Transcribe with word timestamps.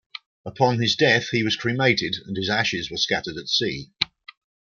Upon 0.47 0.79
his 0.79 0.95
death, 0.95 1.29
he 1.29 1.43
was 1.43 1.55
cremated, 1.55 2.15
and 2.25 2.35
his 2.35 2.49
ashes 2.49 2.89
were 2.89 2.97
scattered 2.97 3.37
at 3.37 3.47
sea. 3.47 3.91